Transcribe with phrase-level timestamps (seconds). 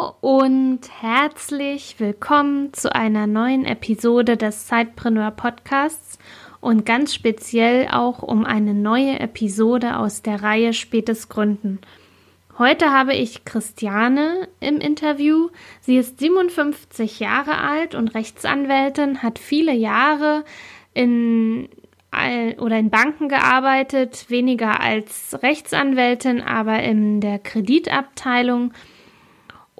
[0.00, 6.18] und herzlich willkommen zu einer neuen Episode des Sidepreneur Podcasts
[6.60, 11.80] und ganz speziell auch um eine neue Episode aus der Reihe Spätes Gründen.
[12.58, 15.50] Heute habe ich Christiane im Interview.
[15.82, 20.44] Sie ist 57 Jahre alt und Rechtsanwältin, hat viele Jahre
[20.94, 21.68] in
[22.58, 28.72] oder in Banken gearbeitet, weniger als Rechtsanwältin, aber in der Kreditabteilung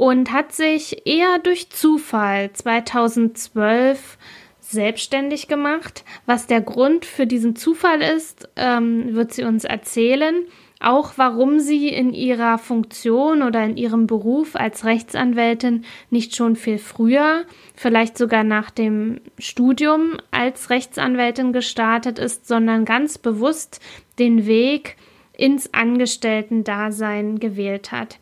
[0.01, 4.17] und hat sich eher durch Zufall 2012
[4.59, 6.07] selbstständig gemacht.
[6.25, 10.47] Was der Grund für diesen Zufall ist, ähm, wird sie uns erzählen.
[10.81, 16.79] Auch warum sie in ihrer Funktion oder in ihrem Beruf als Rechtsanwältin nicht schon viel
[16.79, 17.45] früher,
[17.75, 23.81] vielleicht sogar nach dem Studium als Rechtsanwältin gestartet ist, sondern ganz bewusst
[24.19, 24.97] den Weg
[25.37, 28.19] ins Angestellten-Dasein gewählt hat.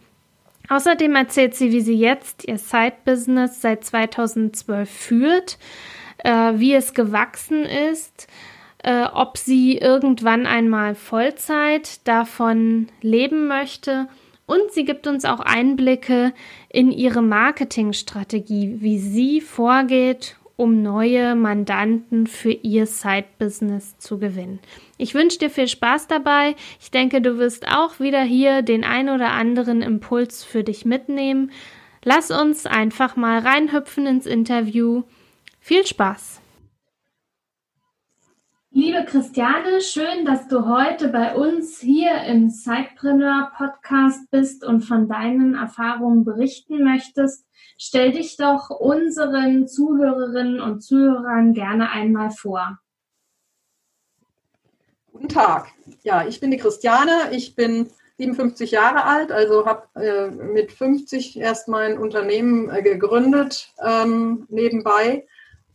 [0.68, 5.58] Außerdem erzählt sie, wie sie jetzt ihr Side-Business seit 2012 führt,
[6.18, 8.28] äh, wie es gewachsen ist,
[8.82, 14.08] äh, ob sie irgendwann einmal Vollzeit davon leben möchte.
[14.46, 16.32] Und sie gibt uns auch Einblicke
[16.70, 24.58] in ihre Marketingstrategie, wie sie vorgeht, um neue Mandanten für ihr Side-Business zu gewinnen.
[24.96, 26.56] Ich wünsche dir viel Spaß dabei.
[26.80, 31.52] Ich denke, du wirst auch wieder hier den ein oder anderen Impuls für dich mitnehmen.
[32.02, 35.04] Lass uns einfach mal reinhüpfen ins Interview.
[35.60, 36.40] Viel Spaß!
[38.70, 45.08] Liebe Christiane, schön, dass du heute bei uns hier im Sidepreneur Podcast bist und von
[45.08, 47.46] deinen Erfahrungen berichten möchtest.
[47.78, 52.78] Stell dich doch unseren Zuhörerinnen und Zuhörern gerne einmal vor.
[55.12, 55.68] Guten Tag.
[56.02, 57.30] Ja, ich bin die Christiane.
[57.32, 57.88] Ich bin
[58.18, 65.26] 57 Jahre alt, also habe äh, mit 50 erst mein Unternehmen äh, gegründet ähm, nebenbei.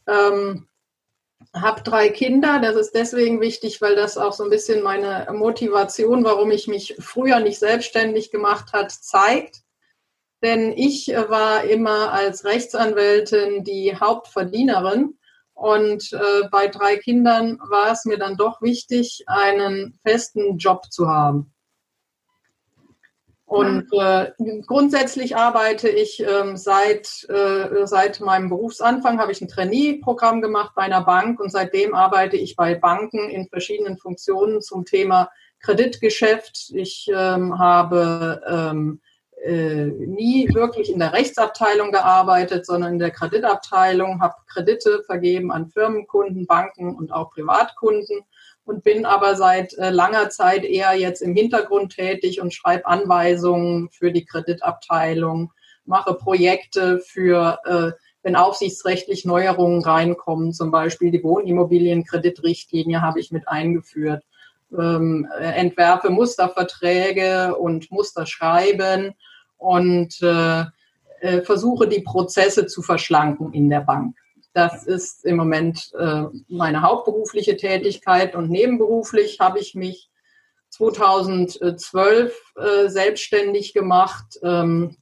[0.07, 0.67] Ähm,
[1.53, 2.59] habe drei Kinder.
[2.59, 6.95] Das ist deswegen wichtig, weil das auch so ein bisschen meine Motivation, warum ich mich
[6.99, 9.63] früher nicht selbstständig gemacht hat, zeigt
[10.43, 15.17] denn ich äh, war immer als Rechtsanwältin die Hauptverdienerin.
[15.55, 21.07] Und äh, bei drei Kindern war es mir dann doch wichtig, einen festen Job zu
[21.07, 21.52] haben.
[23.45, 24.31] Und äh,
[24.65, 30.83] grundsätzlich arbeite ich ähm, seit, äh, seit meinem Berufsanfang, habe ich ein Trainee-Programm gemacht bei
[30.83, 36.71] einer Bank und seitdem arbeite ich bei Banken in verschiedenen Funktionen zum Thema Kreditgeschäft.
[36.73, 39.01] Ich ähm, habe ähm,
[39.43, 45.69] äh, nie wirklich in der Rechtsabteilung gearbeitet, sondern in der Kreditabteilung, habe Kredite vergeben an
[45.69, 48.21] Firmenkunden, Banken und auch Privatkunden
[48.65, 53.89] und bin aber seit äh, langer Zeit eher jetzt im Hintergrund tätig und schreibe Anweisungen
[53.89, 55.51] für die Kreditabteilung,
[55.85, 57.91] mache Projekte für, äh,
[58.21, 64.23] wenn aufsichtsrechtlich Neuerungen reinkommen, zum Beispiel die Wohnimmobilienkreditrichtlinie habe ich mit eingeführt,
[64.77, 69.13] ähm, entwerfe Musterverträge und Musterschreiben
[69.57, 70.63] und äh,
[71.19, 74.15] äh, versuche die Prozesse zu verschlanken in der Bank.
[74.53, 80.09] Das ist im Moment äh, meine hauptberufliche Tätigkeit und nebenberuflich habe ich mich
[80.69, 84.97] 2012 äh, selbstständig gemacht, ähm,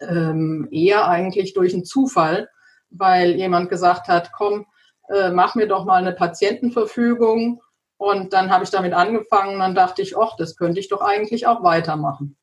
[0.00, 2.48] ähm, eher eigentlich durch einen Zufall,
[2.90, 4.66] weil jemand gesagt hat, komm,
[5.08, 7.60] äh, mach mir doch mal eine Patientenverfügung.
[7.96, 11.46] Und dann habe ich damit angefangen, dann dachte ich, ach, das könnte ich doch eigentlich
[11.46, 12.36] auch weitermachen.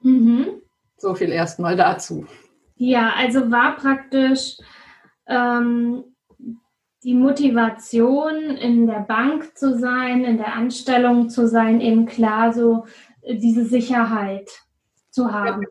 [0.00, 0.62] Mhm.
[0.96, 2.26] So viel erstmal dazu.
[2.76, 4.58] Ja, also war praktisch
[5.26, 6.04] ähm,
[7.02, 12.86] die Motivation, in der Bank zu sein, in der Anstellung zu sein, eben klar so
[13.22, 14.50] äh, diese Sicherheit
[15.10, 15.66] zu haben.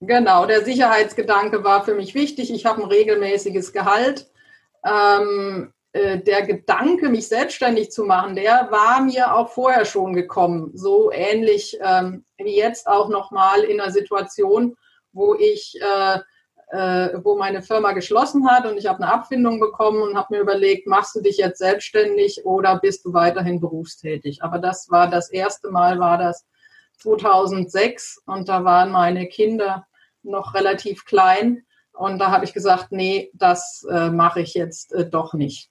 [0.00, 2.52] Genau, der Sicherheitsgedanke war für mich wichtig.
[2.52, 4.30] Ich habe ein regelmäßiges Gehalt.
[4.84, 10.70] Ähm, äh, der Gedanke, mich selbstständig zu machen, der war mir auch vorher schon gekommen.
[10.74, 14.76] So ähnlich ähm, wie jetzt auch nochmal in einer Situation,
[15.12, 16.18] wo ich, äh,
[16.70, 20.42] äh, wo meine Firma geschlossen hat und ich habe eine Abfindung bekommen und habe mir
[20.42, 24.42] überlegt, machst du dich jetzt selbstständig oder bist du weiterhin berufstätig?
[24.42, 26.46] Aber das war das erste Mal, war das
[26.98, 29.86] 2006 und da waren meine Kinder
[30.22, 35.08] noch relativ klein Und da habe ich gesagt, nee, das äh, mache ich jetzt äh,
[35.08, 35.70] doch nicht.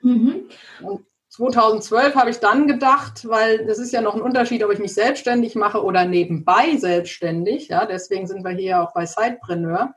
[0.00, 0.48] Mhm.
[0.82, 4.78] Und 2012 habe ich dann gedacht, weil das ist ja noch ein Unterschied, ob ich
[4.78, 7.68] mich selbstständig mache oder nebenbei selbstständig.
[7.68, 9.94] Ja, deswegen sind wir hier auch bei Sidepreneur.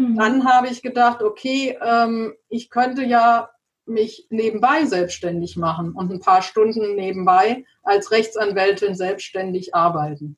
[0.00, 0.16] Mhm.
[0.16, 3.50] Dann habe ich gedacht, okay, ähm, ich könnte ja
[3.84, 10.36] mich nebenbei selbstständig machen und ein paar Stunden nebenbei als Rechtsanwältin selbstständig arbeiten.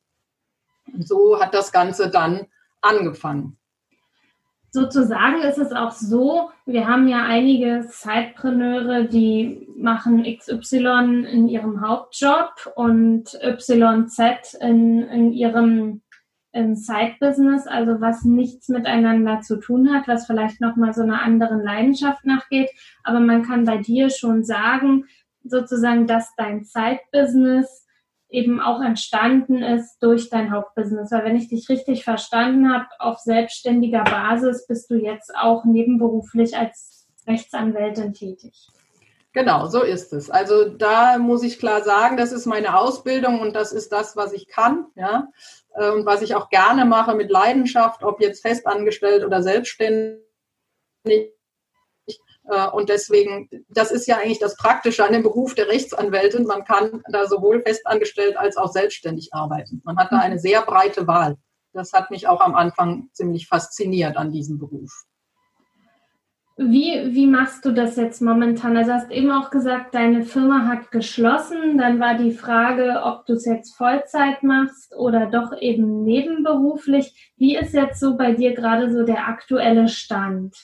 [0.92, 2.46] Und so hat das Ganze dann
[2.80, 3.58] angefangen
[4.72, 11.86] sozusagen ist es auch so, wir haben ja einige Sidepreneure, die machen XY in ihrem
[11.86, 16.01] Hauptjob und YZ in, in ihrem
[16.52, 21.62] in Side-Business, also was nichts miteinander zu tun hat, was vielleicht nochmal so einer anderen
[21.62, 22.70] Leidenschaft nachgeht.
[23.04, 25.06] Aber man kann bei dir schon sagen,
[25.44, 27.86] sozusagen, dass dein Side-Business
[28.28, 31.10] eben auch entstanden ist durch dein Hauptbusiness.
[31.12, 36.56] Weil wenn ich dich richtig verstanden habe, auf selbstständiger Basis bist du jetzt auch nebenberuflich
[36.56, 38.68] als Rechtsanwältin tätig.
[39.34, 40.28] Genau, so ist es.
[40.28, 44.34] Also da muss ich klar sagen, das ist meine Ausbildung und das ist das, was
[44.34, 45.28] ich kann, ja,
[45.74, 50.20] und was ich auch gerne mache mit Leidenschaft, ob jetzt festangestellt oder selbstständig
[52.44, 56.44] äh, und deswegen, das ist ja eigentlich das Praktische an dem Beruf der Rechtsanwältin.
[56.44, 59.80] Man kann da sowohl festangestellt als auch selbstständig arbeiten.
[59.84, 61.36] Man hat da eine sehr breite Wahl.
[61.72, 65.04] Das hat mich auch am Anfang ziemlich fasziniert an diesem Beruf.
[66.56, 68.76] Wie, wie machst du das jetzt momentan?
[68.76, 71.78] Also hast eben auch gesagt, deine Firma hat geschlossen.
[71.78, 77.32] Dann war die Frage, ob du es jetzt Vollzeit machst oder doch eben nebenberuflich.
[77.36, 80.54] Wie ist jetzt so bei dir gerade so der aktuelle Stand?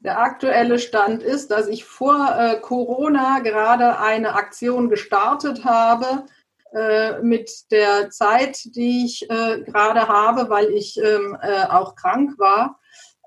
[0.00, 6.24] Der aktuelle Stand ist, dass ich vor äh, Corona gerade eine Aktion gestartet habe
[6.72, 12.38] äh, mit der Zeit, die ich äh, gerade habe, weil ich ähm, äh, auch krank
[12.38, 12.78] war,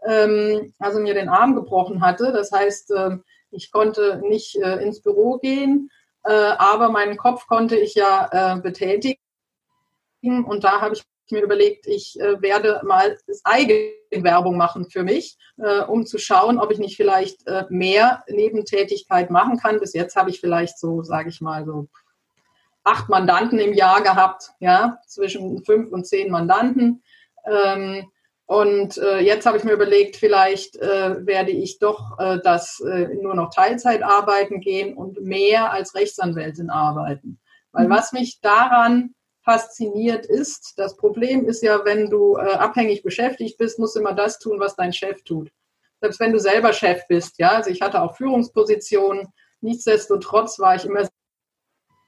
[0.08, 2.32] ähm, also mir den Arm gebrochen hatte.
[2.32, 5.90] Das heißt, ähm, ich konnte nicht äh, ins Büro gehen,
[6.24, 9.18] äh, aber meinen Kopf konnte ich ja betätigen.
[10.22, 15.82] Und da habe ich mir überlegt, ich äh, werde mal Eigenwerbung machen für mich, äh,
[15.82, 19.80] um zu schauen, ob ich nicht vielleicht äh, mehr Nebentätigkeit machen kann.
[19.80, 21.88] Bis jetzt habe ich vielleicht so, sage ich mal, so
[22.84, 27.04] acht Mandanten im Jahr gehabt, ja, zwischen fünf und zehn Mandanten.
[27.46, 28.12] Ähm,
[28.46, 33.08] und äh, jetzt habe ich mir überlegt, vielleicht äh, werde ich doch äh, das äh,
[33.22, 37.40] nur noch Teilzeit arbeiten gehen und mehr als Rechtsanwältin arbeiten.
[37.72, 37.92] Weil mhm.
[37.92, 40.74] was mich daran fasziniert ist.
[40.78, 44.60] Das Problem ist ja, wenn du äh, abhängig beschäftigt bist, musst du immer das tun,
[44.60, 45.52] was dein Chef tut.
[46.00, 47.50] Selbst wenn du selber Chef bist, ja.
[47.50, 49.28] Also ich hatte auch Führungspositionen.
[49.62, 51.08] Nichtsdestotrotz war ich immer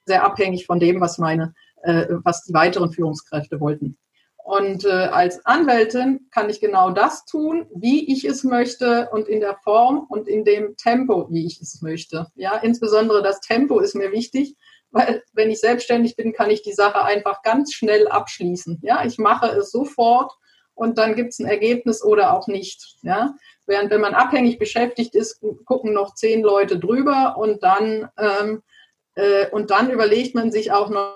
[0.05, 1.53] sehr abhängig von dem, was meine,
[1.83, 3.97] äh, was die weiteren Führungskräfte wollten.
[4.43, 9.39] Und äh, als Anwältin kann ich genau das tun, wie ich es möchte und in
[9.39, 12.27] der Form und in dem Tempo, wie ich es möchte.
[12.35, 14.55] Ja, insbesondere das Tempo ist mir wichtig,
[14.91, 18.79] weil wenn ich selbstständig bin, kann ich die Sache einfach ganz schnell abschließen.
[18.83, 20.33] Ja, ich mache es sofort
[20.75, 22.97] und dann gibt es ein Ergebnis oder auch nicht.
[23.01, 23.35] Ja,
[23.65, 28.61] während wenn man abhängig beschäftigt ist, gucken noch zehn Leute drüber und dann ähm,
[29.15, 31.15] äh, und dann überlegt man sich auch noch,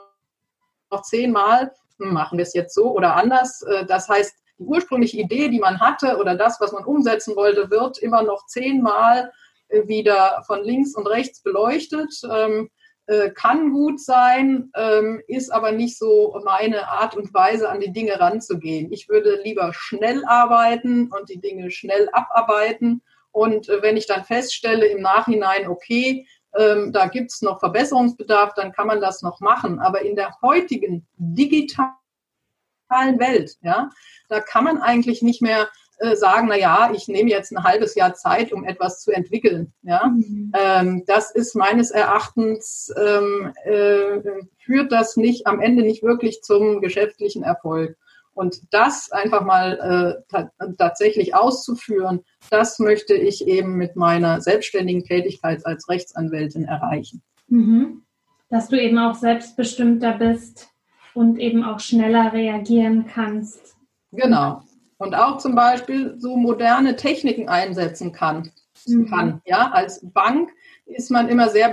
[0.92, 3.62] noch zehnmal, hm, machen wir es jetzt so oder anders.
[3.64, 7.70] Äh, das heißt, die ursprüngliche Idee, die man hatte oder das, was man umsetzen wollte,
[7.70, 9.32] wird immer noch zehnmal
[9.70, 12.14] äh, wieder von links und rechts beleuchtet.
[12.30, 12.70] Ähm,
[13.10, 17.94] äh, kann gut sein, ähm, ist aber nicht so meine Art und Weise, an die
[17.94, 18.92] Dinge ranzugehen.
[18.92, 23.02] Ich würde lieber schnell arbeiten und die Dinge schnell abarbeiten.
[23.32, 26.28] Und wenn ich dann feststelle im Nachhinein, okay,
[26.58, 29.80] ähm, da gibt es noch Verbesserungsbedarf, dann kann man das noch machen.
[29.80, 31.92] Aber in der heutigen digitalen
[32.90, 33.90] Welt, ja,
[34.30, 35.68] da kann man eigentlich nicht mehr
[36.00, 39.74] äh, sagen, na ja, ich nehme jetzt ein halbes Jahr Zeit, um etwas zu entwickeln.
[39.82, 40.52] Ja, mhm.
[40.54, 44.20] ähm, das ist meines Erachtens ähm, äh,
[44.60, 47.98] führt das nicht am Ende nicht wirklich zum geschäftlichen Erfolg.
[48.38, 50.46] Und das einfach mal äh,
[50.78, 57.24] tatsächlich auszuführen, das möchte ich eben mit meiner selbstständigen Tätigkeit als Rechtsanwältin erreichen.
[57.48, 58.04] Mhm.
[58.50, 60.70] Dass du eben auch selbstbestimmter bist
[61.14, 63.76] und eben auch schneller reagieren kannst.
[64.12, 64.62] Genau
[64.98, 68.52] und auch zum Beispiel so moderne Techniken einsetzen kann.
[68.88, 69.10] Mhm.
[69.10, 69.42] kann.
[69.46, 70.52] Ja, als Bank
[70.86, 71.70] ist man immer sehr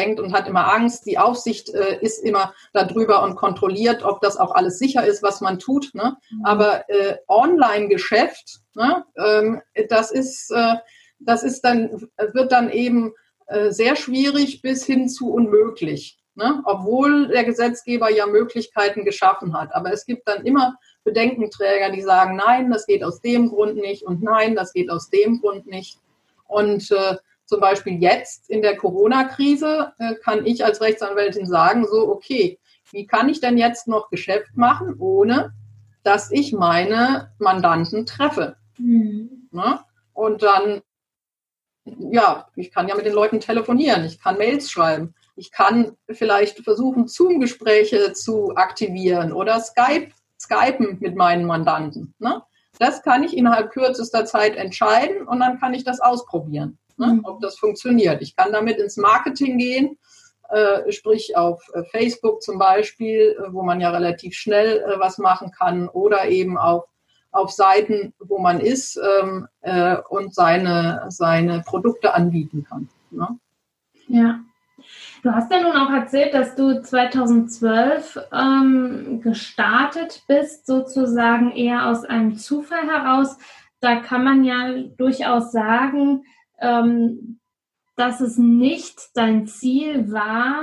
[0.00, 1.06] beschränkt und hat immer Angst.
[1.06, 5.40] Die Aufsicht äh, ist immer darüber und kontrolliert, ob das auch alles sicher ist, was
[5.40, 5.94] man tut.
[5.94, 6.16] Ne?
[6.30, 6.44] Mhm.
[6.44, 10.76] Aber äh, Online-Geschäft, ne, ähm, das ist, äh,
[11.18, 13.12] das ist dann, wird dann eben
[13.46, 16.18] äh, sehr schwierig bis hin zu unmöglich.
[16.34, 16.62] Ne?
[16.64, 19.74] Obwohl der Gesetzgeber ja Möglichkeiten geschaffen hat.
[19.74, 24.04] Aber es gibt dann immer Bedenkenträger, die sagen, nein, das geht aus dem Grund nicht
[24.04, 25.98] und nein, das geht aus dem Grund nicht.
[26.46, 27.16] Und äh,
[27.50, 32.60] zum Beispiel jetzt in der Corona-Krise äh, kann ich als Rechtsanwältin sagen, so, okay,
[32.92, 35.52] wie kann ich denn jetzt noch Geschäft machen, ohne
[36.04, 38.54] dass ich meine Mandanten treffe?
[38.78, 39.48] Mhm.
[39.50, 39.80] Ne?
[40.12, 40.82] Und dann,
[41.84, 46.60] ja, ich kann ja mit den Leuten telefonieren, ich kann Mails schreiben, ich kann vielleicht
[46.60, 52.14] versuchen, Zoom-Gespräche zu aktivieren oder Skype, Skypen mit meinen Mandanten.
[52.20, 52.42] Ne?
[52.78, 57.14] Das kann ich innerhalb kürzester Zeit entscheiden und dann kann ich das ausprobieren, ne?
[57.14, 57.24] Mhm.
[57.24, 58.22] ob das funktioniert.
[58.22, 59.98] Ich kann damit ins Marketing gehen
[60.50, 65.52] äh, sprich auf äh, Facebook zum Beispiel, äh, wo man ja relativ schnell was machen
[65.52, 66.86] kann oder eben auf,
[67.30, 69.46] auf Seiten, wo man ist ähm,
[70.08, 72.88] und seine, seine Produkte anbieten kann.
[73.12, 73.38] Ne?
[74.08, 74.40] Ja.
[75.22, 82.04] Du hast ja nun auch erzählt, dass du 2012 ähm, gestartet bist, sozusagen eher aus
[82.04, 83.36] einem Zufall heraus.
[83.80, 86.24] Da kann man ja durchaus sagen,
[86.60, 87.40] ähm,
[87.96, 90.62] dass es nicht dein Ziel war,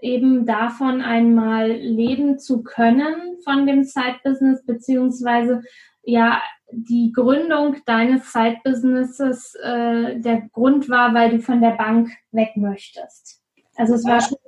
[0.00, 5.62] eben davon einmal leben zu können von dem Side-Business, beziehungsweise
[6.02, 12.56] ja die Gründung deines Side-Businesses äh, der Grund war, weil du von der Bank weg
[12.56, 13.42] möchtest.
[13.76, 14.38] Also es war schon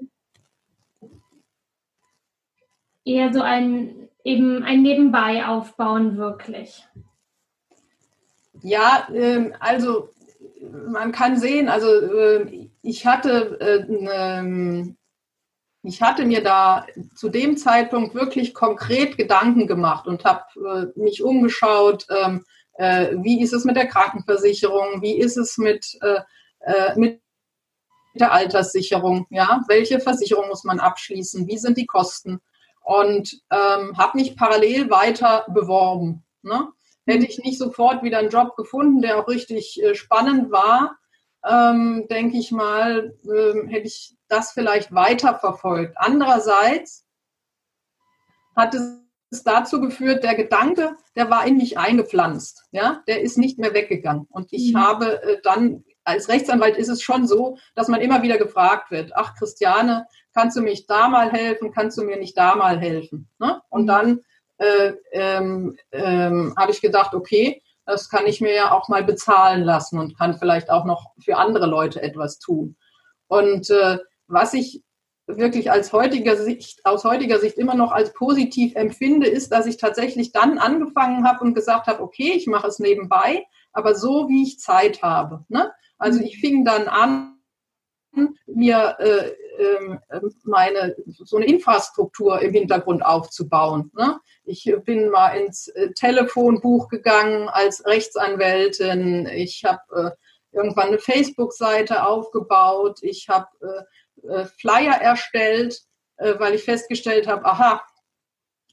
[3.05, 6.85] eher so ein eben ein Nebenbei aufbauen wirklich.
[8.63, 10.11] Ja, ähm, also
[10.71, 14.95] man kann sehen, also äh, ich hatte, äh,
[15.83, 21.23] ich hatte mir da zu dem Zeitpunkt wirklich konkret Gedanken gemacht und habe äh, mich
[21.23, 22.45] umgeschaut, ähm,
[22.79, 25.99] wie ist es mit der Krankenversicherung, wie ist es mit,
[26.95, 27.23] mit
[28.13, 32.43] der Alterssicherung, ja, welche Versicherung muss man abschließen, wie sind die Kosten
[32.83, 36.23] und ähm, habe mich parallel weiter beworben.
[36.43, 36.69] Ne?
[37.07, 40.99] Hätte ich nicht sofort wieder einen Job gefunden, der auch richtig äh, spannend war,
[41.49, 45.95] ähm, denke ich mal, ähm, hätte ich das vielleicht weiterverfolgt.
[45.97, 47.07] Andererseits
[48.57, 52.65] hat es dazu geführt, der Gedanke, der war in mich eingepflanzt.
[52.73, 54.27] Ja, der ist nicht mehr weggegangen.
[54.31, 54.79] Und ich mhm.
[54.79, 59.13] habe äh, dann, als Rechtsanwalt ist es schon so, dass man immer wieder gefragt wird,
[59.15, 63.29] ach Christiane, kannst du mich da mal helfen, kannst du mir nicht da mal helfen?
[63.39, 63.61] Ne?
[63.69, 63.87] Und mhm.
[63.87, 64.21] dann
[64.59, 69.63] äh, ähm, ähm, habe ich gedacht, okay, das kann ich mir ja auch mal bezahlen
[69.63, 72.77] lassen und kann vielleicht auch noch für andere Leute etwas tun.
[73.29, 74.83] Und äh, was ich
[75.27, 79.77] wirklich als heutiger Sicht, aus heutiger Sicht immer noch als positiv empfinde, ist, dass ich
[79.77, 84.45] tatsächlich dann angefangen habe und gesagt habe, okay, ich mache es nebenbei, aber so wie
[84.45, 85.45] ich Zeit habe.
[85.49, 85.73] Ne?
[85.99, 87.37] Also ich fing dann an,
[88.47, 89.33] mir äh,
[90.45, 93.91] meine so eine Infrastruktur im Hintergrund aufzubauen.
[93.97, 94.19] Ne?
[94.45, 99.27] Ich bin mal ins äh, Telefonbuch gegangen als Rechtsanwältin.
[99.27, 100.15] Ich habe
[100.53, 102.99] äh, irgendwann eine Facebook-Seite aufgebaut.
[103.03, 103.49] Ich habe
[104.23, 105.83] äh, Flyer erstellt,
[106.17, 107.83] weil ich festgestellt habe, aha,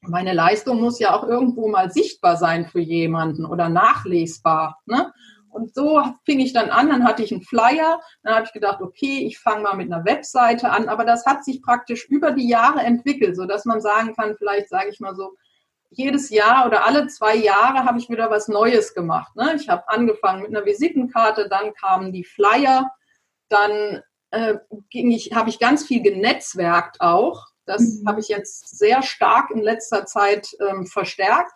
[0.02, 4.82] meine Leistung muss ja auch irgendwo mal sichtbar sein für jemanden oder nachlesbar.
[4.86, 5.14] Ne?
[5.54, 8.82] Und so fing ich dann an, dann hatte ich einen Flyer, dann habe ich gedacht,
[8.82, 12.48] okay, ich fange mal mit einer Webseite an, aber das hat sich praktisch über die
[12.48, 15.36] Jahre entwickelt, so dass man sagen kann, vielleicht sage ich mal so,
[15.96, 19.36] jedes Jahr oder alle zwei Jahre habe ich wieder was Neues gemacht.
[19.36, 19.56] Ne?
[19.56, 22.92] Ich habe angefangen mit einer Visitenkarte, dann kamen die Flyer,
[23.50, 24.56] dann äh,
[24.90, 27.46] ging ich, habe ich ganz viel genetzwerkt auch.
[27.66, 28.08] Das mhm.
[28.08, 31.54] habe ich jetzt sehr stark in letzter Zeit ähm, verstärkt.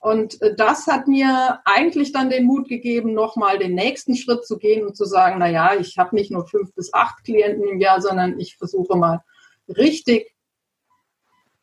[0.00, 4.58] Und äh, das hat mir eigentlich dann den Mut gegeben, nochmal den nächsten Schritt zu
[4.58, 7.80] gehen und zu sagen, na ja, ich habe nicht nur fünf bis acht Klienten im
[7.80, 9.22] Jahr, sondern ich versuche mal
[9.68, 10.32] richtig,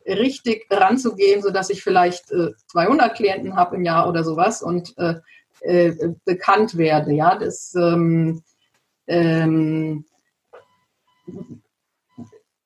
[0.06, 5.16] richtig ranzugehen, sodass ich vielleicht äh, 200 Klienten habe im Jahr oder sowas und äh,
[5.62, 7.14] äh, bekannt werde.
[7.14, 8.44] Ja, das ähm,
[9.08, 10.06] ähm,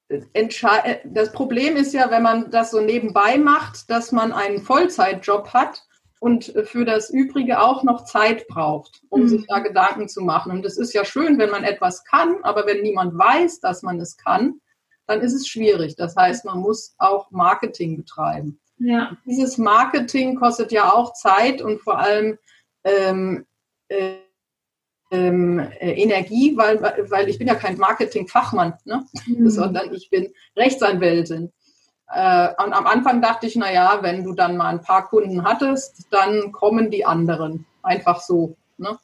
[0.09, 5.83] das Problem ist ja, wenn man das so nebenbei macht, dass man einen Vollzeitjob hat
[6.19, 9.27] und für das Übrige auch noch Zeit braucht, um mhm.
[9.29, 10.51] sich da Gedanken zu machen.
[10.51, 13.99] Und es ist ja schön, wenn man etwas kann, aber wenn niemand weiß, dass man
[13.99, 14.59] es kann,
[15.07, 15.95] dann ist es schwierig.
[15.95, 18.59] Das heißt, man muss auch Marketing betreiben.
[18.77, 19.17] Ja.
[19.25, 22.37] Dieses Marketing kostet ja auch Zeit und vor allem
[22.83, 23.45] ähm,
[23.89, 24.17] äh,
[25.11, 29.05] ähm, äh, Energie, weil, weil ich bin ja kein Marketingfachmann, ne?
[29.25, 29.49] Mhm.
[29.49, 31.51] sondern ich bin Rechtsanwältin.
[32.11, 35.43] Äh, und am Anfang dachte ich, na ja, wenn du dann mal ein paar Kunden
[35.43, 37.65] hattest, dann kommen die anderen.
[37.81, 38.55] Einfach so.
[38.77, 38.97] Ne?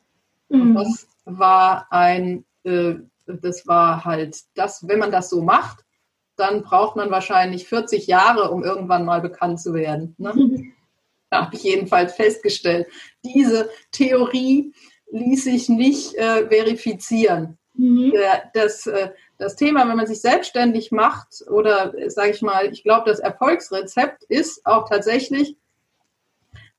[0.49, 0.75] Mhm.
[0.75, 2.95] das war ein, äh,
[3.25, 5.85] das war halt das, wenn man das so macht,
[6.35, 10.15] dann braucht man wahrscheinlich 40 Jahre, um irgendwann mal bekannt zu werden.
[10.17, 10.73] Ne?
[11.31, 12.87] habe ich jedenfalls festgestellt.
[13.23, 14.73] Diese Theorie
[15.11, 17.57] ließ sich nicht äh, verifizieren.
[17.73, 18.13] Mhm.
[18.53, 23.09] Das, äh, das Thema, wenn man sich selbstständig macht oder sage ich mal, ich glaube,
[23.09, 25.57] das Erfolgsrezept ist auch tatsächlich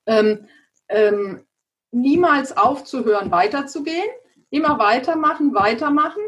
[0.06, 0.46] ähm,
[0.88, 1.44] ähm,
[1.90, 4.08] niemals aufzuhören, weiterzugehen,
[4.50, 6.22] immer weitermachen, weitermachen.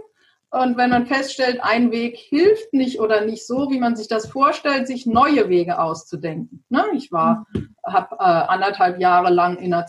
[0.51, 4.29] Und wenn man feststellt, ein Weg hilft nicht oder nicht so, wie man sich das
[4.29, 6.65] vorstellt, sich neue Wege auszudenken.
[6.71, 6.85] Ne?
[6.95, 7.47] Ich war,
[7.87, 9.87] habe äh, anderthalb Jahre lang in einer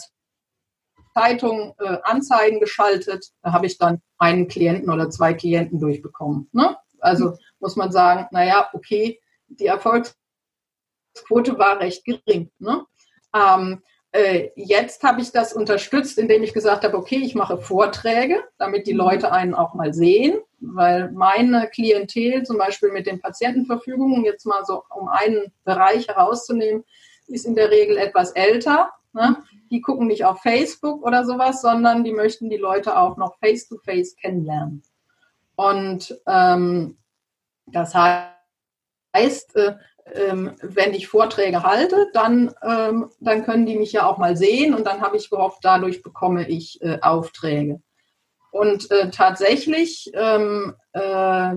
[1.14, 3.28] Zeitung äh, Anzeigen geschaltet.
[3.42, 6.50] Da habe ich dann einen Klienten oder zwei Klienten durchbekommen.
[6.52, 6.78] Ne?
[7.00, 12.52] Also muss man sagen, naja, okay, die Erfolgsquote war recht gering.
[12.60, 12.86] Ne?
[13.34, 18.44] Ähm, äh, jetzt habe ich das unterstützt, indem ich gesagt habe, okay, ich mache Vorträge,
[18.58, 19.00] damit die mhm.
[19.00, 24.66] Leute einen auch mal sehen, weil meine Klientel zum Beispiel mit den Patientenverfügungen, jetzt mal
[24.66, 26.84] so um einen Bereich herauszunehmen,
[27.28, 28.92] ist in der Regel etwas älter.
[29.14, 29.38] Ne?
[29.72, 34.16] Die gucken nicht auf Facebook oder sowas, sondern die möchten die Leute auch noch face-to-face
[34.16, 34.84] -face kennenlernen.
[35.56, 36.98] Und ähm,
[37.66, 39.76] das heißt, äh,
[40.14, 44.74] ähm, wenn ich Vorträge halte, dann, ähm, dann können die mich ja auch mal sehen
[44.74, 47.82] und dann habe ich gehofft, dadurch bekomme ich äh, Aufträge.
[48.52, 51.56] Und äh, tatsächlich, ähm, äh,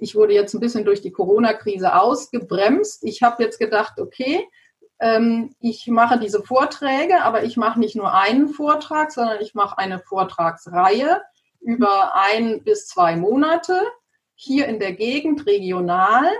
[0.00, 3.04] ich wurde jetzt ein bisschen durch die Corona-Krise ausgebremst.
[3.04, 4.46] Ich habe jetzt gedacht, okay,
[5.60, 9.98] ich mache diese Vorträge, aber ich mache nicht nur einen Vortrag, sondern ich mache eine
[9.98, 11.22] Vortragsreihe
[11.60, 13.80] über ein bis zwei Monate
[14.34, 16.30] hier in der Gegend regional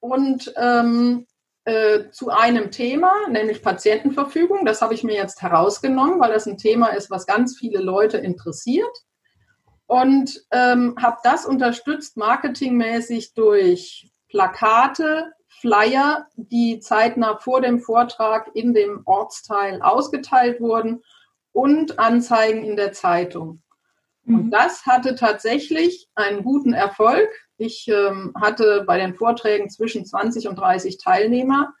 [0.00, 1.26] und ähm,
[1.64, 4.64] äh, zu einem Thema, nämlich Patientenverfügung.
[4.64, 8.18] Das habe ich mir jetzt herausgenommen, weil das ein Thema ist, was ganz viele Leute
[8.18, 8.94] interessiert.
[9.86, 18.72] Und ähm, habe das unterstützt marketingmäßig durch Plakate, Flyer, die zeitnah vor dem Vortrag in
[18.72, 21.02] dem Ortsteil ausgeteilt wurden
[21.52, 23.62] und Anzeigen in der Zeitung.
[24.26, 24.50] Und mhm.
[24.50, 27.28] das hatte tatsächlich einen guten Erfolg.
[27.56, 31.74] Ich ähm, hatte bei den Vorträgen zwischen 20 und 30 Teilnehmer.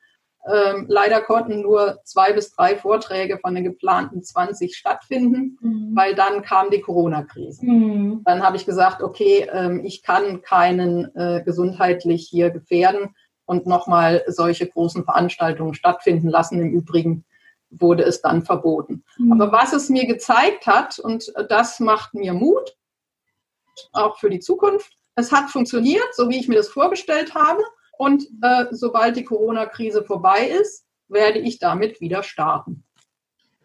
[0.46, 5.92] Ähm, leider konnten nur zwei bis drei Vorträge von den geplanten 20 stattfinden, mhm.
[5.94, 7.64] weil dann kam die Corona-Krise.
[7.64, 8.22] Mhm.
[8.24, 13.14] Dann habe ich gesagt, okay, ähm, ich kann keinen äh, gesundheitlich hier gefährden
[13.50, 16.60] und nochmal solche großen Veranstaltungen stattfinden lassen.
[16.60, 17.24] Im Übrigen
[17.68, 19.02] wurde es dann verboten.
[19.18, 19.32] Mhm.
[19.32, 22.76] Aber was es mir gezeigt hat, und das macht mir Mut,
[23.92, 27.60] auch für die Zukunft, es hat funktioniert, so wie ich mir das vorgestellt habe.
[27.98, 32.84] Und äh, sobald die Corona-Krise vorbei ist, werde ich damit wieder starten.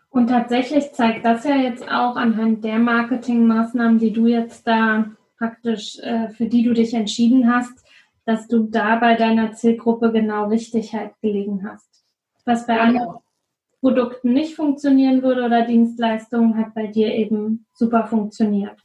[0.09, 5.99] Und tatsächlich zeigt das ja jetzt auch anhand der Marketingmaßnahmen, die du jetzt da praktisch,
[5.99, 7.84] äh, für die du dich entschieden hast,
[8.25, 12.03] dass du da bei deiner Zielgruppe genau Richtigkeit gelegen hast.
[12.45, 13.17] Was bei anderen
[13.79, 18.79] Produkten nicht funktionieren würde oder Dienstleistungen, hat bei dir eben super funktioniert.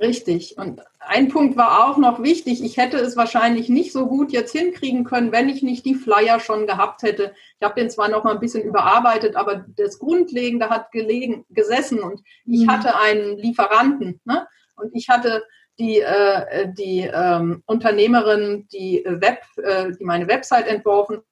[0.00, 0.56] Richtig.
[0.56, 2.62] Und ein Punkt war auch noch wichtig.
[2.62, 6.38] Ich hätte es wahrscheinlich nicht so gut jetzt hinkriegen können, wenn ich nicht die Flyer
[6.38, 7.32] schon gehabt hätte.
[7.58, 12.00] Ich habe den zwar noch mal ein bisschen überarbeitet, aber das Grundlegende hat gelegen, gesessen
[12.00, 12.70] und ich mhm.
[12.70, 14.20] hatte einen Lieferanten.
[14.24, 14.46] Ne?
[14.76, 15.42] Und ich hatte
[15.78, 21.22] die, äh, die ähm, Unternehmerin, die Web, äh, die meine Website entworfen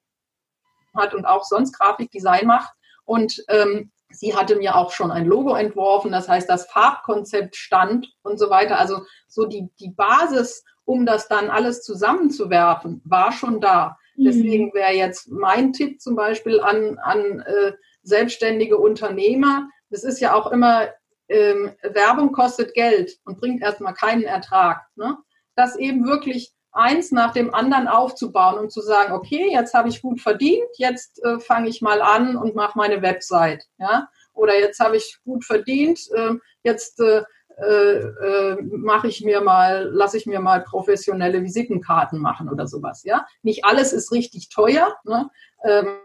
[0.95, 2.73] hat und auch sonst Grafikdesign macht.
[3.05, 8.09] Und ähm, Sie hatte mir auch schon ein Logo entworfen, das heißt, das Farbkonzept stand
[8.23, 8.79] und so weiter.
[8.79, 13.99] Also so die, die Basis, um das dann alles zusammenzuwerfen, war schon da.
[14.17, 14.25] Mhm.
[14.25, 20.35] Deswegen wäre jetzt mein Tipp zum Beispiel an, an äh, selbstständige Unternehmer, das ist ja
[20.35, 20.89] auch immer,
[21.29, 24.83] ähm, Werbung kostet Geld und bringt erstmal keinen Ertrag.
[24.97, 25.17] Ne?
[25.55, 30.03] Das eben wirklich eins nach dem anderen aufzubauen und zu sagen, okay, jetzt habe ich
[30.03, 34.79] gut verdient, jetzt äh, fange ich mal an und mache meine Website, ja, oder jetzt
[34.81, 37.23] habe ich gut verdient, äh, jetzt äh,
[37.59, 43.27] äh, mache ich mir mal, lasse ich mir mal professionelle Visitenkarten machen oder sowas, ja.
[43.43, 45.31] Nicht alles ist richtig teuer, ne?
[45.65, 45.97] Ähm,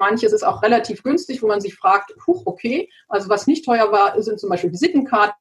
[0.00, 3.92] Manches ist auch relativ günstig, wo man sich fragt, huch, okay, also was nicht teuer
[3.92, 5.36] war, sind zum Beispiel Visitenkarten.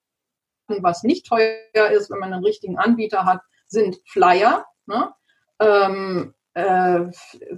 [0.82, 4.66] Was nicht teuer ist, wenn man einen richtigen Anbieter hat, sind Flyer.
[4.86, 5.12] Ne?
[5.60, 7.06] Ähm, äh,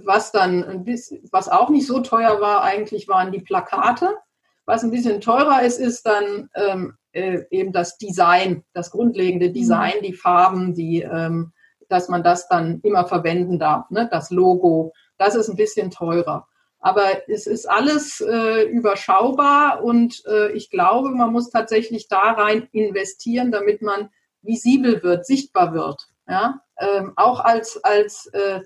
[0.04, 0.86] was dann
[1.30, 4.16] was auch nicht so teuer war, eigentlich waren die Plakate.
[4.64, 9.50] Was ein bisschen teurer ist, ist dann ähm, äh, eben das Design, das grundlegende.
[9.50, 10.04] Design, mhm.
[10.04, 11.52] die Farben, die, ähm,
[11.88, 13.90] dass man das dann immer verwenden darf.
[13.90, 14.08] Ne?
[14.10, 16.46] Das Logo, das ist ein bisschen teurer.
[16.84, 22.68] Aber es ist alles äh, überschaubar und äh, ich glaube, man muss tatsächlich da rein
[22.72, 24.10] investieren, damit man
[24.42, 26.08] visibel wird, sichtbar wird.
[26.28, 26.60] Ja?
[26.80, 28.56] Ähm, auch als, als, äh,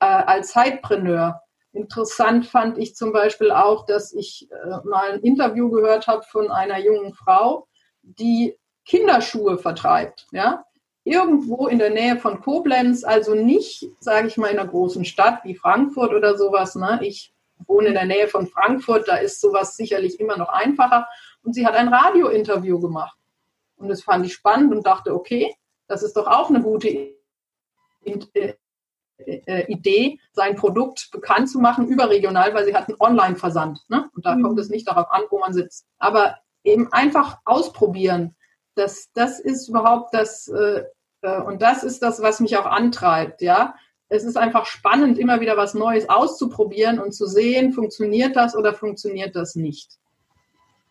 [0.00, 1.42] äh, als Zeitpreneur.
[1.72, 6.50] interessant fand ich zum Beispiel auch, dass ich äh, mal ein Interview gehört habe von
[6.50, 7.68] einer jungen Frau,
[8.02, 10.26] die Kinderschuhe vertreibt.
[10.32, 10.64] Ja?
[11.04, 15.44] Irgendwo in der Nähe von Koblenz, also nicht, sage ich mal, in einer großen Stadt
[15.44, 16.74] wie Frankfurt oder sowas.
[16.74, 16.98] Ne?
[17.02, 17.32] Ich
[17.70, 21.08] wohne in der Nähe von Frankfurt, da ist sowas sicherlich immer noch einfacher.
[21.42, 23.16] Und sie hat ein Radiointerview gemacht.
[23.76, 25.54] Und das fand ich spannend und dachte, okay,
[25.86, 27.14] das ist doch auch eine gute
[28.04, 33.80] äh, Idee, sein Produkt bekannt zu machen, überregional, weil sie hat einen Online-Versand.
[33.88, 34.10] Ne?
[34.14, 34.42] Und da mhm.
[34.42, 35.86] kommt es nicht darauf an, wo man sitzt.
[35.98, 38.36] Aber eben einfach ausprobieren.
[38.74, 40.84] Das, das ist überhaupt das, äh,
[41.22, 43.74] äh, und das ist das, was mich auch antreibt, ja.
[44.10, 48.74] Es ist einfach spannend, immer wieder was Neues auszuprobieren und zu sehen, funktioniert das oder
[48.74, 49.98] funktioniert das nicht.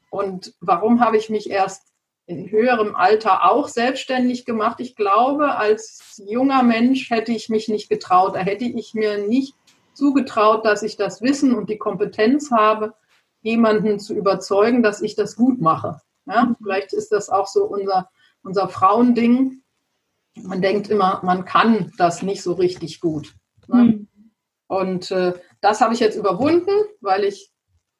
[0.10, 1.94] Und warum habe ich mich erst
[2.26, 4.80] in höherem Alter auch selbstständig gemacht?
[4.80, 8.36] Ich glaube, als junger Mensch hätte ich mich nicht getraut.
[8.36, 9.54] Da hätte ich mir nicht
[9.94, 12.94] zugetraut, dass ich das Wissen und die Kompetenz habe,
[13.42, 16.02] jemanden zu überzeugen, dass ich das gut mache.
[16.26, 18.10] Ja, vielleicht ist das auch so unser,
[18.44, 19.62] unser Frauending.
[20.44, 23.34] Man denkt immer, man kann das nicht so richtig gut.
[23.68, 23.84] Ne?
[23.84, 24.08] Mhm.
[24.68, 26.72] Und äh, das habe ich jetzt überwunden,
[27.02, 27.52] weil ich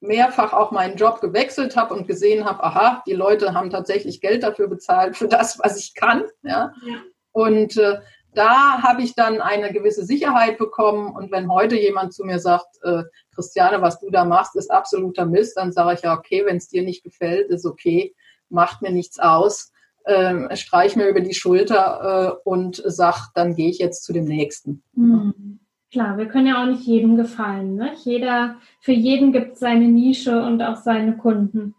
[0.02, 4.44] mehrfach auch meinen Job gewechselt habe und gesehen habe, aha, die Leute haben tatsächlich Geld
[4.44, 6.24] dafür bezahlt, für das, was ich kann.
[6.44, 6.74] Ja?
[6.86, 6.96] ja.
[7.32, 8.00] Und äh,
[8.34, 11.14] da habe ich dann eine gewisse Sicherheit bekommen.
[11.16, 15.26] Und wenn heute jemand zu mir sagt, äh, Christiane, was du da machst, ist absoluter
[15.26, 18.16] Mist, dann sage ich ja, okay, wenn es dir nicht gefällt, ist okay,
[18.50, 19.72] macht mir nichts aus.
[20.06, 24.26] Ähm, streich mir über die Schulter äh, und sag, dann gehe ich jetzt zu dem
[24.26, 24.82] nächsten.
[24.94, 25.60] Mhm.
[25.92, 27.76] Klar, wir können ja auch nicht jedem gefallen.
[27.76, 27.94] Ne?
[28.04, 31.74] Jeder, für jeden gibt es seine Nische und auch seine Kunden.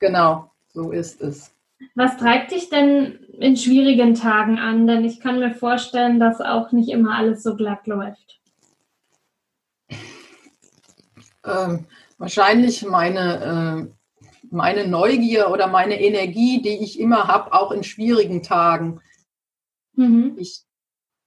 [0.00, 1.54] Genau, so ist es.
[1.94, 4.86] Was treibt dich denn in schwierigen Tagen an?
[4.86, 8.40] Denn ich kann mir vorstellen, dass auch nicht immer alles so glatt läuft.
[11.44, 11.86] Ähm,
[12.18, 13.96] wahrscheinlich meine, äh,
[14.50, 19.00] meine Neugier oder meine Energie, die ich immer habe, auch in schwierigen Tagen.
[19.94, 20.36] Mhm.
[20.38, 20.62] Ich,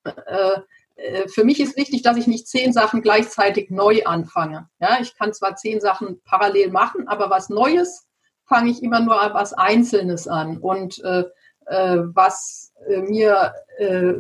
[0.06, 0.60] äh,
[0.96, 4.70] äh, für mich ist wichtig, dass ich nicht zehn Sachen gleichzeitig neu anfange.
[4.80, 8.08] Ja, ich kann zwar zehn Sachen parallel machen, aber was Neues
[8.46, 10.58] fange ich immer nur was Einzelnes an.
[10.58, 11.24] Und äh,
[11.68, 13.54] äh, was äh, mir,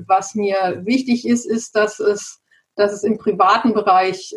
[0.07, 2.39] was mir wichtig ist, ist, dass es,
[2.75, 4.33] dass es im privaten Bereich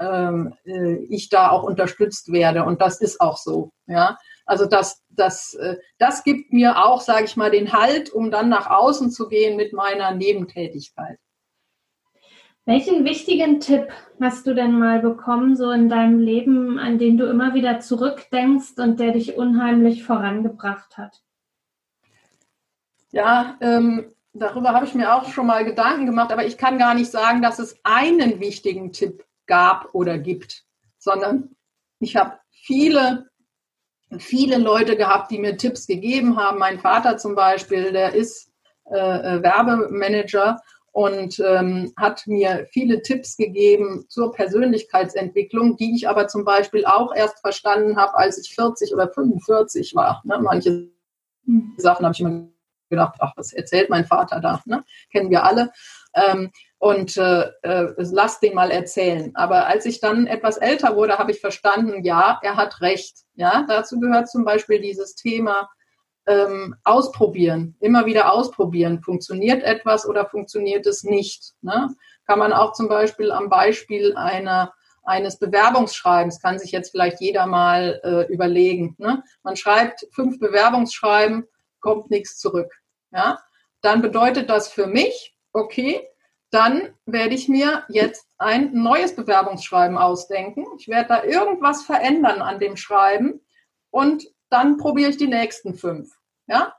[0.00, 2.64] ähm, äh, ich da auch unterstützt werde.
[2.64, 3.70] Und das ist auch so.
[3.86, 8.30] Ja, also das, das, äh, das gibt mir auch, sage ich mal, den Halt, um
[8.30, 11.18] dann nach außen zu gehen mit meiner Nebentätigkeit.
[12.66, 13.88] Welchen wichtigen Tipp
[14.20, 18.78] hast du denn mal bekommen, so in deinem Leben, an den du immer wieder zurückdenkst
[18.78, 21.22] und der dich unheimlich vorangebracht hat?
[23.12, 26.94] Ja, ähm, darüber habe ich mir auch schon mal Gedanken gemacht, aber ich kann gar
[26.94, 30.64] nicht sagen, dass es einen wichtigen Tipp gab oder gibt,
[30.98, 31.56] sondern
[31.98, 33.28] ich habe viele,
[34.18, 36.58] viele Leute gehabt, die mir Tipps gegeben haben.
[36.58, 38.50] Mein Vater zum Beispiel, der ist
[38.90, 40.60] äh, äh Werbemanager
[40.92, 47.14] und ähm, hat mir viele Tipps gegeben zur Persönlichkeitsentwicklung, die ich aber zum Beispiel auch
[47.14, 50.22] erst verstanden habe, als ich 40 oder 45 war.
[50.24, 50.38] Ne?
[50.40, 50.90] Manche
[51.44, 51.74] hm.
[51.76, 52.48] Sachen habe ich immer
[52.88, 54.62] gedacht, ach, was erzählt mein Vater da?
[54.64, 54.84] Ne?
[55.10, 55.72] Kennen wir alle.
[56.14, 59.32] Ähm, und äh, äh, lass den mal erzählen.
[59.34, 63.18] Aber als ich dann etwas älter wurde, habe ich verstanden, ja, er hat recht.
[63.34, 65.68] Ja, dazu gehört zum Beispiel dieses Thema
[66.26, 69.02] ähm, ausprobieren, immer wieder ausprobieren.
[69.02, 71.52] Funktioniert etwas oder funktioniert es nicht?
[71.60, 71.94] Ne?
[72.26, 77.46] Kann man auch zum Beispiel am Beispiel einer eines Bewerbungsschreibens kann sich jetzt vielleicht jeder
[77.46, 78.94] mal äh, überlegen.
[78.98, 79.22] Ne?
[79.42, 81.46] Man schreibt fünf Bewerbungsschreiben,
[81.80, 82.72] kommt nichts zurück.
[83.10, 83.38] Ja?
[83.80, 86.06] Dann bedeutet das für mich, okay,
[86.50, 90.66] dann werde ich mir jetzt ein neues Bewerbungsschreiben ausdenken.
[90.78, 93.40] Ich werde da irgendwas verändern an dem Schreiben
[93.90, 96.16] und dann probiere ich die nächsten fünf.
[96.46, 96.74] Ja?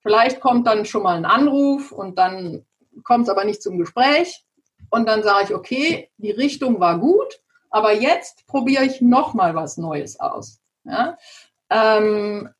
[0.00, 2.66] Vielleicht kommt dann schon mal ein Anruf und dann
[3.04, 4.44] kommt es aber nicht zum Gespräch.
[4.90, 9.78] Und dann sage ich, okay, die Richtung war gut, aber jetzt probiere ich nochmal was
[9.78, 10.60] Neues aus.
[10.84, 11.16] Ja?
[11.70, 12.55] Ähm, äh,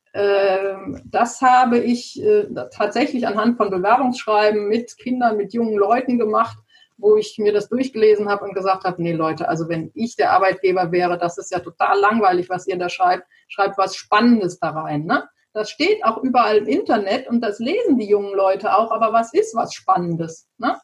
[1.05, 6.57] das habe ich äh, tatsächlich anhand von Bewerbungsschreiben mit Kindern, mit jungen Leuten gemacht,
[6.97, 10.31] wo ich mir das durchgelesen habe und gesagt habe, nee Leute, also wenn ich der
[10.31, 14.71] Arbeitgeber wäre, das ist ja total langweilig, was ihr da schreibt, schreibt was Spannendes da
[14.71, 15.05] rein.
[15.05, 15.27] Ne?
[15.53, 19.33] Das steht auch überall im Internet und das lesen die jungen Leute auch, aber was
[19.33, 20.47] ist was Spannendes?
[20.57, 20.79] Ne?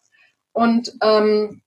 [0.51, 1.63] Und ähm,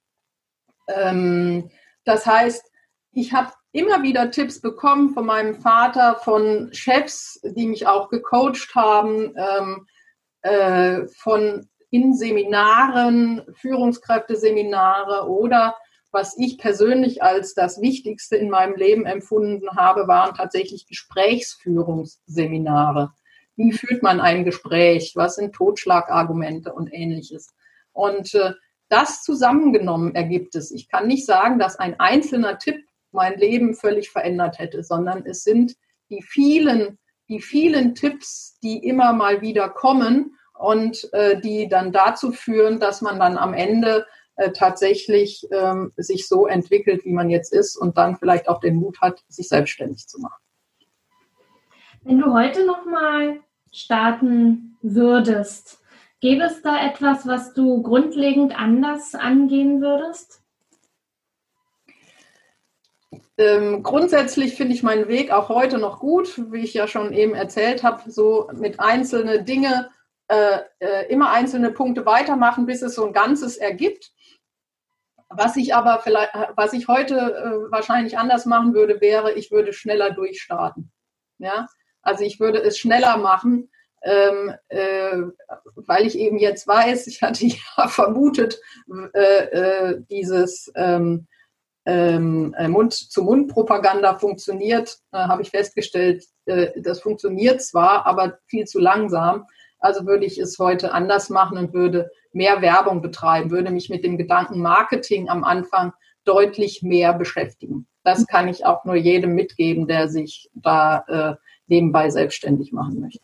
[0.86, 1.70] ähm,
[2.04, 2.70] das heißt,
[3.16, 8.74] ich habe immer wieder Tipps bekommen von meinem Vater, von Chefs, die mich auch gecoacht
[8.74, 9.86] haben, ähm,
[10.42, 15.78] äh, von in Seminaren, Führungskräfteseminare oder
[16.10, 23.12] was ich persönlich als das Wichtigste in meinem Leben empfunden habe, waren tatsächlich Gesprächsführungsseminare.
[23.56, 25.12] Wie führt man ein Gespräch?
[25.14, 27.54] Was sind Totschlagargumente und ähnliches?
[27.92, 28.52] Und äh,
[28.90, 30.70] das zusammengenommen ergibt es.
[30.70, 32.84] Ich kann nicht sagen, dass ein einzelner Tipp
[33.16, 35.74] mein Leben völlig verändert hätte, sondern es sind
[36.10, 36.98] die vielen,
[37.28, 43.02] die vielen Tipps, die immer mal wieder kommen und äh, die dann dazu führen, dass
[43.02, 47.96] man dann am Ende äh, tatsächlich ähm, sich so entwickelt, wie man jetzt ist und
[47.98, 50.40] dann vielleicht auch den Mut hat, sich selbstständig zu machen.
[52.04, 53.40] Wenn du heute noch mal
[53.72, 55.80] starten würdest,
[56.20, 60.42] gäbe es da etwas, was du grundlegend anders angehen würdest?
[63.38, 67.34] Ähm, grundsätzlich finde ich meinen Weg auch heute noch gut, wie ich ja schon eben
[67.34, 69.90] erzählt habe, so mit einzelnen Dinge,
[70.28, 74.10] äh, äh, immer einzelne Punkte weitermachen, bis es so ein Ganzes ergibt.
[75.28, 79.72] Was ich aber vielleicht, was ich heute äh, wahrscheinlich anders machen würde, wäre, ich würde
[79.72, 80.90] schneller durchstarten.
[81.38, 81.66] Ja,
[82.00, 83.70] also ich würde es schneller machen,
[84.02, 85.22] ähm, äh,
[85.74, 88.60] weil ich eben jetzt weiß, ich hatte ja vermutet,
[89.12, 91.26] äh, äh, dieses ähm,
[91.86, 98.80] ähm, äh, Mund-zu-Mund-Propaganda funktioniert, äh, habe ich festgestellt, äh, das funktioniert zwar, aber viel zu
[98.80, 99.46] langsam.
[99.78, 104.04] Also würde ich es heute anders machen und würde mehr Werbung betreiben, würde mich mit
[104.04, 105.92] dem Gedanken Marketing am Anfang
[106.24, 107.86] deutlich mehr beschäftigen.
[108.02, 111.34] Das kann ich auch nur jedem mitgeben, der sich da äh,
[111.66, 113.20] nebenbei selbstständig machen möchte.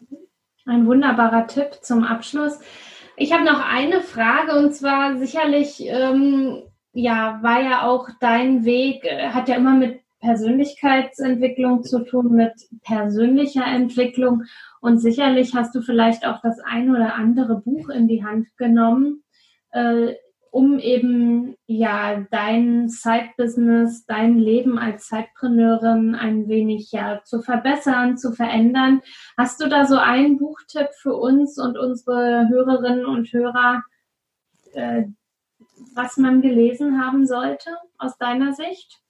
[0.67, 2.61] Ein wunderbarer Tipp zum Abschluss.
[3.17, 9.05] Ich habe noch eine Frage und zwar sicherlich, ähm, ja, war ja auch dein Weg,
[9.05, 14.45] äh, hat ja immer mit Persönlichkeitsentwicklung zu tun, mit persönlicher Entwicklung
[14.81, 19.25] und sicherlich hast du vielleicht auch das ein oder andere Buch in die Hand genommen,
[19.73, 20.15] äh,
[20.51, 28.33] um eben ja dein Side-Business, dein Leben als Zeitpreneurin ein wenig ja zu verbessern, zu
[28.33, 29.01] verändern.
[29.39, 33.83] Hast du da so einen Buchtipp für uns und unsere Hörerinnen und Hörer,
[34.75, 35.05] äh,
[35.95, 39.03] was man gelesen haben sollte aus deiner Sicht?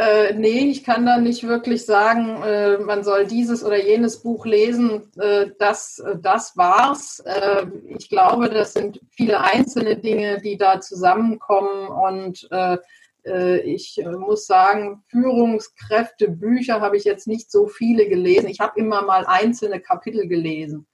[0.00, 4.46] Äh, nee, ich kann da nicht wirklich sagen, äh, man soll dieses oder jenes Buch
[4.46, 5.10] lesen.
[5.18, 7.18] Äh, das, das war's.
[7.26, 7.66] Äh,
[7.98, 11.88] ich glaube, das sind viele einzelne Dinge, die da zusammenkommen.
[11.88, 12.78] Und äh,
[13.26, 18.48] äh, ich muss sagen, Führungskräftebücher habe ich jetzt nicht so viele gelesen.
[18.48, 20.86] Ich habe immer mal einzelne Kapitel gelesen.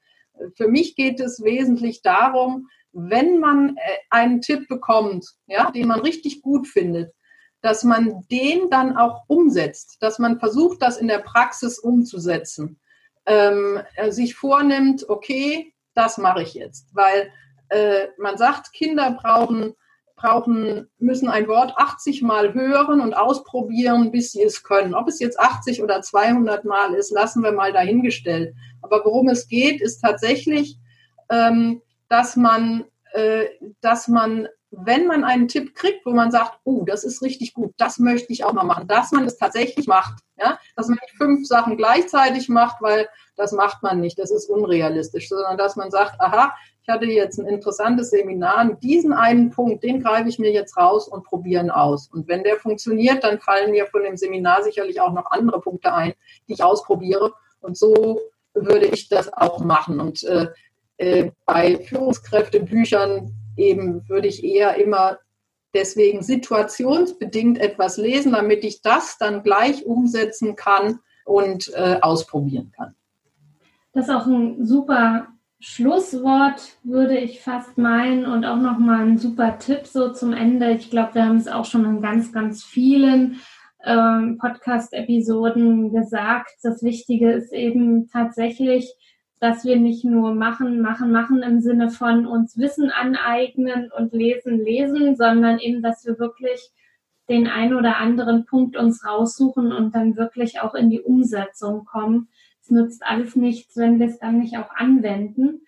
[0.55, 3.76] Für mich geht es wesentlich darum, wenn man
[4.11, 7.12] einen Tipp bekommt, ja, den man richtig gut findet,
[7.61, 12.78] dass man den dann auch umsetzt, dass man versucht, das in der Praxis umzusetzen,
[13.26, 17.30] ähm, sich vornimmt, okay, das mache ich jetzt, weil
[17.70, 19.74] äh, man sagt, Kinder brauchen
[20.16, 24.94] brauchen, müssen ein Wort 80 Mal hören und ausprobieren, bis sie es können.
[24.94, 28.54] Ob es jetzt 80 oder 200 Mal ist, lassen wir mal dahingestellt.
[28.83, 30.78] Aber worum es geht, ist tatsächlich,
[31.30, 33.47] ähm, dass man, äh,
[33.81, 37.73] dass man wenn man einen Tipp kriegt, wo man sagt, oh, das ist richtig gut,
[37.77, 40.23] das möchte ich auch mal machen, dass man es tatsächlich macht.
[40.37, 40.59] Ja?
[40.77, 45.29] Dass man nicht fünf Sachen gleichzeitig macht, weil das macht man nicht, das ist unrealistisch,
[45.29, 50.03] sondern dass man sagt, aha, ich hatte jetzt ein interessantes Seminar, diesen einen Punkt, den
[50.03, 52.09] greife ich mir jetzt raus und probieren aus.
[52.12, 55.95] Und wenn der funktioniert, dann fallen mir von dem Seminar sicherlich auch noch andere Punkte
[55.95, 56.12] ein,
[56.47, 57.33] die ich ausprobiere.
[57.61, 58.21] Und so
[58.53, 59.99] würde ich das auch machen.
[59.99, 60.49] Und äh,
[60.98, 65.18] äh, bei Führungskräftebüchern eben würde ich eher immer
[65.74, 72.94] deswegen situationsbedingt etwas lesen, damit ich das dann gleich umsetzen kann und äh, ausprobieren kann.
[73.92, 75.28] Das ist auch ein super
[75.61, 80.72] Schlusswort, würde ich fast meinen, und auch nochmal ein super Tipp so zum Ende.
[80.72, 83.40] Ich glaube, wir haben es auch schon in ganz, ganz vielen
[83.85, 86.50] ähm, Podcast-Episoden gesagt.
[86.62, 88.94] Das Wichtige ist eben tatsächlich,
[89.40, 94.59] dass wir nicht nur machen, machen, machen im Sinne von uns Wissen aneignen und lesen,
[94.59, 96.70] lesen, sondern eben, dass wir wirklich
[97.29, 102.29] den ein oder anderen Punkt uns raussuchen und dann wirklich auch in die Umsetzung kommen.
[102.61, 105.62] Es nützt alles nichts, wenn wir es dann nicht auch anwenden.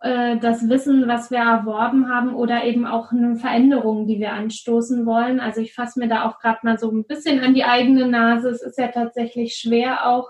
[0.00, 5.06] Äh, das Wissen, was wir erworben haben oder eben auch eine Veränderung, die wir anstoßen
[5.06, 5.40] wollen.
[5.40, 8.50] Also ich fasse mir da auch gerade mal so ein bisschen an die eigene Nase.
[8.50, 10.28] Es ist ja tatsächlich schwer auch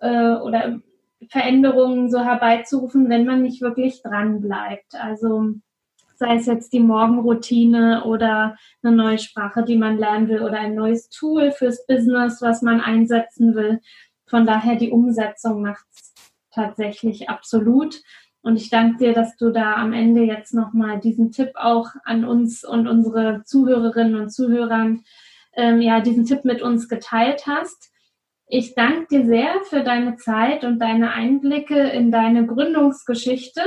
[0.00, 0.80] äh, oder
[1.28, 4.94] Veränderungen so herbeizurufen, wenn man nicht wirklich dran bleibt.
[4.94, 5.54] Also
[6.18, 10.74] sei es jetzt die Morgenroutine oder eine neue Sprache, die man lernen will oder ein
[10.74, 13.80] neues Tool fürs Business, was man einsetzen will.
[14.26, 16.14] Von daher die Umsetzung macht es
[16.50, 18.00] tatsächlich absolut.
[18.42, 22.24] Und ich danke dir, dass du da am Ende jetzt nochmal diesen Tipp auch an
[22.24, 25.04] uns und unsere Zuhörerinnen und Zuhörern,
[25.54, 27.92] ähm, ja, diesen Tipp mit uns geteilt hast.
[28.50, 33.60] Ich danke dir sehr für deine Zeit und deine Einblicke in deine Gründungsgeschichte